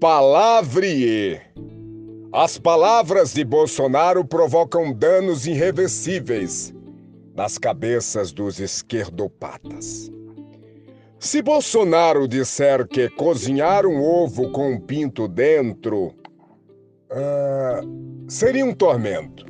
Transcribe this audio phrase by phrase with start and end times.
[0.00, 1.40] Palavrie.
[2.30, 6.74] As palavras de Bolsonaro provocam danos irreversíveis
[7.34, 10.12] nas cabeças dos esquerdopatas.
[11.18, 16.14] Se Bolsonaro disser que cozinhar um ovo com um pinto dentro
[17.10, 19.46] uh, seria um tormento,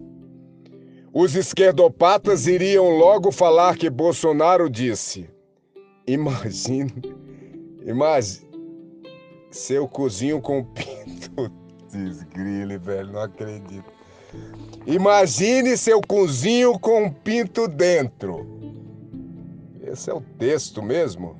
[1.12, 5.28] os esquerdopatas iriam logo falar que Bolsonaro disse:
[6.06, 6.92] Imagine,
[7.84, 8.45] imagine,
[9.50, 11.50] seu cozinho com pinto.
[11.90, 13.96] Desgrile, velho, não acredito.
[14.86, 18.46] Imagine seu cozinho com pinto dentro.
[19.82, 21.36] Esse é o texto mesmo?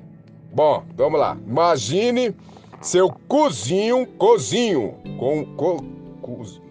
[0.53, 1.37] Bom, vamos lá.
[1.47, 2.35] Imagine
[2.81, 5.85] seu cozinho, cozinho, com co,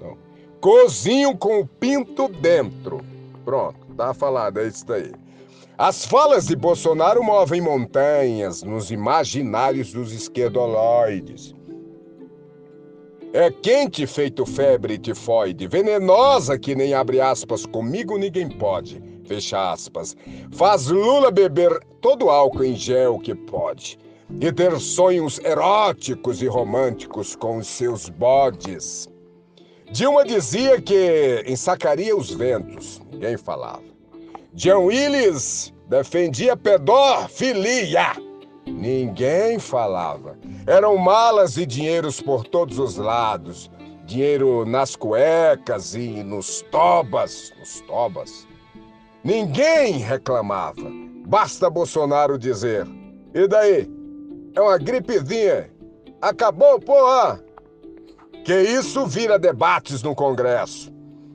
[0.02, 0.18] não,
[0.60, 3.02] cozinho com pinto dentro.
[3.44, 5.12] Pronto, tá falado, é isso daí.
[5.78, 11.54] As falas de Bolsonaro movem montanhas nos imaginários dos esquerdoloides.
[13.34, 20.16] É quente feito febre tifoide, venenosa que nem abre aspas, comigo ninguém pode, fecha aspas.
[20.54, 24.00] Faz Lula beber todo álcool em gel que pode
[24.40, 29.10] e ter sonhos eróticos e românticos com os seus bodes.
[29.92, 33.95] Dilma dizia que ensacaria os ventos, ninguém falava.
[34.54, 38.14] John Willis defendia pedofilia.
[38.66, 40.38] Ninguém falava.
[40.66, 43.70] Eram malas e dinheiros por todos os lados.
[44.06, 48.48] Dinheiro nas cuecas e nos tobas, nos tobas.
[49.24, 50.90] Ninguém reclamava.
[51.28, 52.88] Basta Bolsonaro dizer:
[53.34, 53.90] "E daí?
[54.56, 55.72] É uma gripezinha.
[56.22, 57.44] Acabou, porra!"
[58.44, 60.94] Que isso vira debates no Congresso.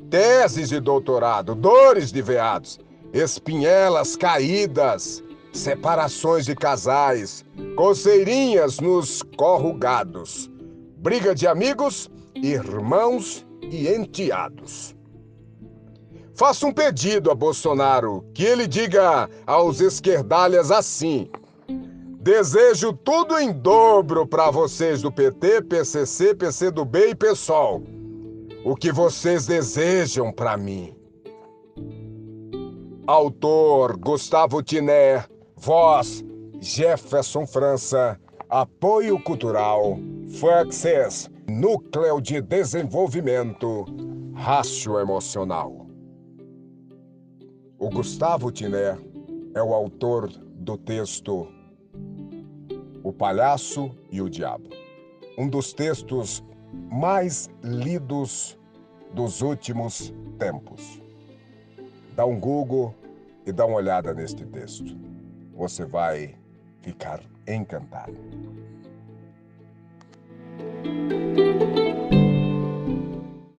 [0.08, 2.78] Teses de doutorado, dores de veados
[3.12, 5.22] espinhelas caídas,
[5.52, 7.44] separações de casais,
[7.76, 10.50] coceirinhas nos corrugados,
[10.98, 14.94] briga de amigos, irmãos e enteados.
[16.34, 21.28] Faço um pedido a Bolsonaro que ele diga aos esquerdalhas assim:
[22.22, 27.82] Desejo tudo em dobro para vocês do PT, PCC, PCdoB e PSOL.
[28.64, 30.99] O que vocês desejam para mim.
[33.12, 35.24] Autor Gustavo Tiné.
[35.56, 36.24] Voz
[36.60, 38.16] Jefferson França.
[38.48, 39.98] Apoio Cultural.
[40.38, 41.28] Fluxes.
[41.48, 43.84] Núcleo de Desenvolvimento.
[44.32, 45.88] Rácio Emocional.
[47.80, 48.96] O Gustavo Tiné
[49.56, 51.48] é o autor do texto
[53.02, 54.68] O Palhaço e o Diabo.
[55.36, 56.44] Um dos textos
[56.92, 58.56] mais lidos
[59.12, 61.02] dos últimos tempos.
[62.14, 62.94] Dá um Google
[63.50, 64.96] e dá uma olhada neste texto.
[65.54, 66.36] Você vai
[66.80, 68.16] ficar encantado.